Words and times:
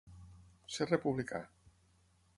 Ser 0.77 0.87
republicà. 0.93 1.43